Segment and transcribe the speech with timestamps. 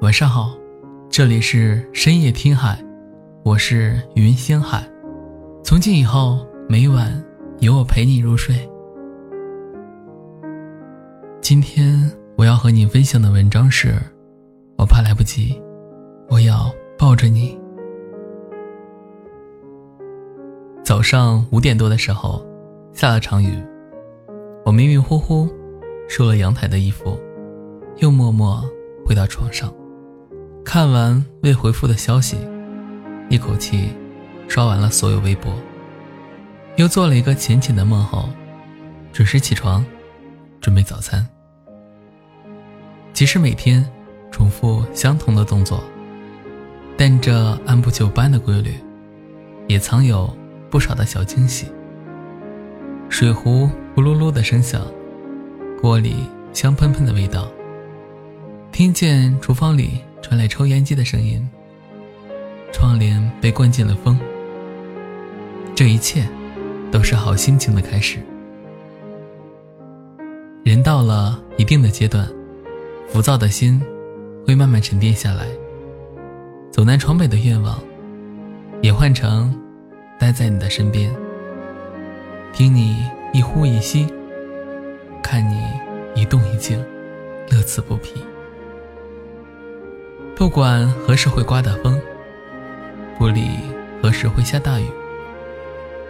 [0.00, 0.56] 晚上好，
[1.10, 2.82] 这里是深夜听海，
[3.44, 4.82] 我是云星海。
[5.62, 7.22] 从今以后，每晚
[7.58, 8.56] 有我陪你入睡。
[11.42, 13.94] 今天我要和你分享的文章是：
[14.78, 15.60] 我怕来不及，
[16.30, 17.60] 我要抱着你。
[20.82, 22.42] 早上五点多的时候，
[22.94, 23.52] 下了场雨，
[24.64, 25.46] 我迷迷糊糊
[26.08, 27.20] 收了阳台的衣服，
[27.98, 28.64] 又默默
[29.04, 29.70] 回到床上。
[30.72, 32.36] 看完未回复的消息，
[33.28, 33.88] 一口气
[34.46, 35.52] 刷完了所有微博。
[36.76, 38.28] 又做了一个浅浅的梦后，
[39.12, 39.84] 准时起床，
[40.60, 41.26] 准备早餐。
[43.12, 43.84] 即使每天
[44.30, 45.82] 重复相同的动作，
[46.96, 48.74] 但这按部就班的规律，
[49.66, 50.32] 也藏有
[50.70, 51.66] 不少的小惊喜。
[53.08, 54.80] 水壶咕噜噜的声响，
[55.82, 56.14] 锅里
[56.52, 57.48] 香喷喷的味道，
[58.70, 60.00] 听见厨房里。
[60.22, 61.48] 传来抽烟机的声音，
[62.72, 64.18] 窗帘被灌进了风。
[65.74, 66.26] 这一切，
[66.92, 68.18] 都是好心情的开始。
[70.62, 72.28] 人到了一定的阶段，
[73.08, 73.82] 浮躁的心
[74.46, 75.46] 会慢慢沉淀下来。
[76.70, 77.78] 走南闯北的愿望，
[78.82, 79.58] 也换成
[80.18, 81.10] 待在你的身边，
[82.52, 84.06] 听你一呼一吸，
[85.22, 85.60] 看你
[86.14, 86.78] 一动一静，
[87.50, 88.22] 乐此不疲。
[90.40, 92.00] 不管何时会刮大风，
[93.18, 93.58] 不理
[94.02, 94.86] 何时会下大雨，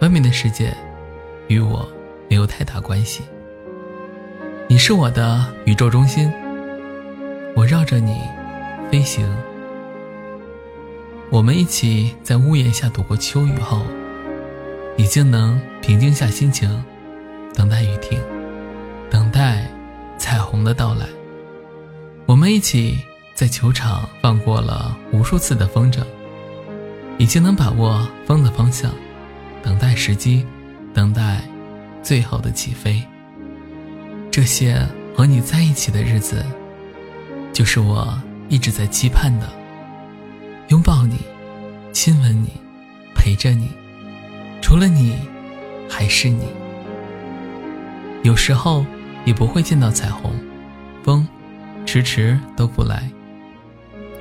[0.00, 0.74] 外面的世界
[1.48, 1.86] 与我
[2.26, 3.22] 没有太大关系。
[4.66, 6.32] 你是我的宇宙中心，
[7.54, 8.18] 我绕着你
[8.90, 9.30] 飞行。
[11.28, 13.82] 我们一起在屋檐下躲过秋雨后，
[14.96, 16.82] 已经能平静下心情，
[17.52, 18.18] 等待雨停，
[19.10, 19.70] 等待
[20.16, 21.06] 彩虹的到来。
[22.24, 22.96] 我们一起。
[23.34, 26.04] 在球场放过了无数次的风筝，
[27.18, 28.92] 已经能把握风的方向，
[29.60, 30.46] 等待时机，
[30.92, 31.42] 等待
[32.00, 33.02] 最后的起飞。
[34.30, 34.80] 这些
[35.16, 36.46] 和你在一起的日子，
[37.52, 38.16] 就是我
[38.48, 39.48] 一直在期盼的。
[40.68, 41.18] 拥抱你，
[41.92, 42.52] 亲吻你，
[43.16, 43.68] 陪着你，
[44.62, 45.18] 除了你，
[45.88, 46.46] 还是你。
[48.22, 48.86] 有时候
[49.24, 50.32] 也不会见到彩虹，
[51.02, 51.26] 风
[51.84, 53.10] 迟迟都不来。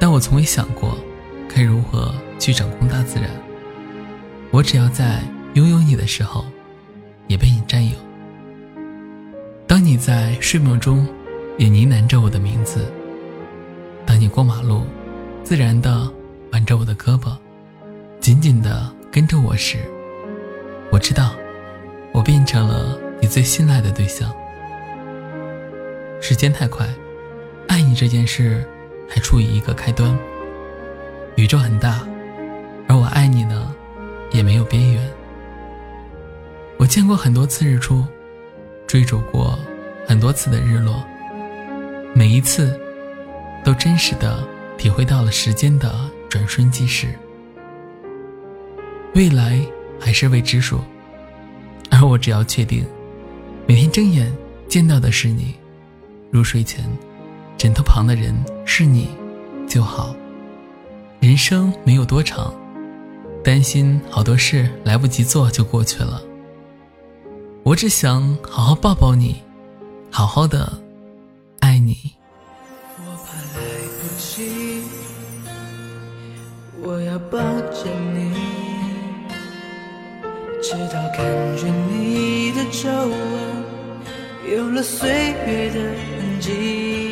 [0.03, 0.97] 但我从未想过，
[1.47, 3.30] 该如何去掌控大自然。
[4.52, 5.22] 我只要在
[5.53, 6.44] 拥有你的时候，
[7.28, 7.96] 也被你占有。
[9.66, 11.08] 当你在睡梦中，
[11.58, 12.80] 也呢喃着我的名字；
[14.06, 14.84] 当你过马路，
[15.41, 16.12] 自然的
[16.52, 17.38] 挽着我的胳膊，
[18.20, 19.78] 紧紧的跟着我时，
[20.91, 21.34] 我知道，
[22.12, 24.30] 我变成了你最信赖的对象。
[26.20, 26.85] 时间太快，
[27.70, 28.68] 爱你这件事。
[29.13, 30.18] 还处于一个开端。
[31.35, 32.01] 宇宙很大，
[32.88, 33.72] 而我爱你呢，
[34.31, 35.07] 也没有边缘。
[36.78, 38.03] 我见过很多次日出，
[38.88, 39.57] 追逐过
[40.07, 41.03] 很多次的日落，
[42.16, 42.79] 每一次，
[43.63, 44.44] 都真实的
[44.79, 45.94] 体会到了时间的
[46.28, 47.07] 转瞬即逝。
[49.13, 49.63] 未来
[50.00, 50.79] 还是未知数，
[51.91, 52.84] 而我只要确定，
[53.68, 54.35] 每天睁眼
[54.68, 55.53] 见到的是你，
[56.31, 56.84] 入睡前。
[57.63, 58.35] 枕头旁的人
[58.66, 59.07] 是你，
[59.69, 60.13] 就好。
[61.22, 62.53] 人生没有多长，
[63.41, 66.22] 担心好多事来不及做就过去了。
[67.63, 69.41] 我只想好好抱抱你，
[70.12, 70.73] 好好的
[71.62, 71.96] 爱你。
[72.97, 73.62] 我怕来
[73.97, 74.84] 不及，
[76.81, 77.40] 我要抱
[77.72, 78.34] 着你，
[80.62, 81.25] 直到感
[81.56, 85.09] 觉你的皱纹有了岁
[85.47, 87.03] 月的痕迹。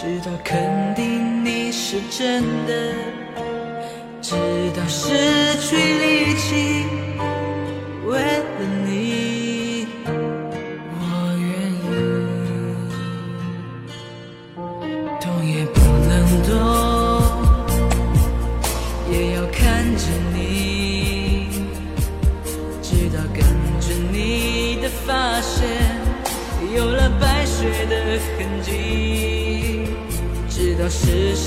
[0.00, 2.94] 直到肯定你是真的，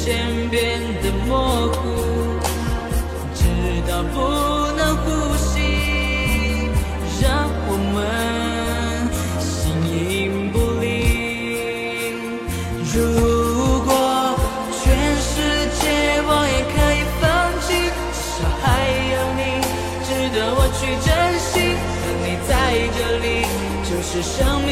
[0.04, 1.80] 线变得模糊，
[3.34, 3.42] 直
[3.88, 4.20] 到不
[4.76, 5.08] 能呼
[5.38, 5.56] 吸，
[7.22, 7.96] 让我们
[9.40, 9.48] 形
[9.88, 10.84] 影不离。
[12.92, 13.00] 如
[13.86, 13.90] 果
[14.84, 14.84] 全
[15.24, 15.32] 世
[15.80, 15.82] 界
[16.28, 17.24] 我也可以放
[17.62, 17.72] 弃，
[18.12, 18.62] 至少还
[19.08, 19.42] 有你
[20.04, 21.08] 值得我去珍
[21.40, 21.80] 惜。
[22.04, 22.52] 和你在
[22.98, 23.26] 这里，
[23.86, 24.36] 就是生
[24.66, 24.70] 命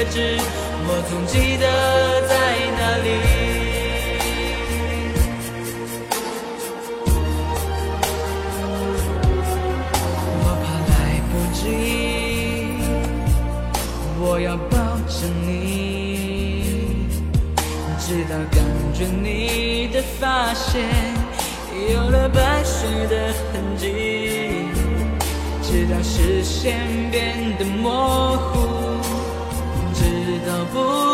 [0.00, 0.38] 的痣，
[0.86, 1.66] 我总记得
[2.26, 2.32] 在
[2.78, 3.08] 哪里。
[10.40, 10.94] 我怕来
[11.28, 11.60] 不及，
[14.18, 14.74] 我要抱
[15.06, 15.52] 着你，
[17.98, 18.58] 直到感
[18.94, 20.80] 觉你的发线
[21.92, 23.84] 有了白雪的痕迹，
[25.62, 28.56] 直到视线变得模糊，
[30.72, 31.09] 不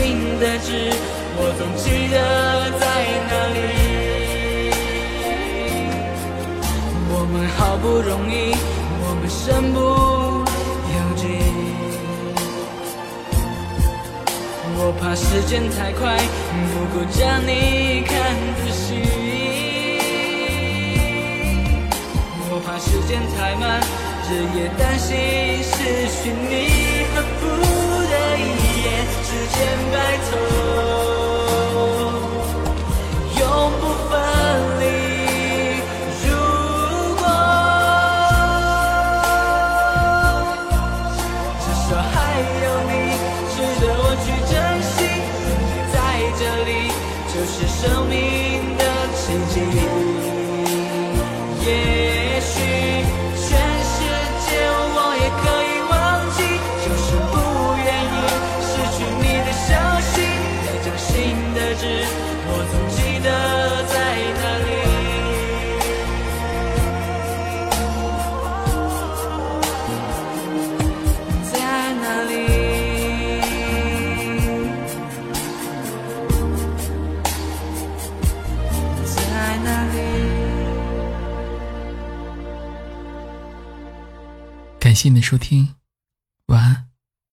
[0.00, 0.90] 那张新的纸，
[1.36, 2.16] 我总记得
[2.80, 2.82] 在
[3.28, 3.58] 哪里。
[7.12, 8.34] 我们好不容易，
[9.02, 9.78] 我们身不
[10.88, 11.22] 由己。
[14.82, 16.16] 我怕时间太快，
[16.72, 18.10] 不够将你看
[18.56, 18.80] 仔细。
[22.48, 23.62] 我怕时间太慢，
[24.28, 25.08] 日夜担心
[25.62, 26.50] 失去你，
[27.14, 27.42] 何不
[28.08, 28.40] 得一
[85.00, 85.76] 谢谢你的收听，
[86.48, 86.79] 晚安。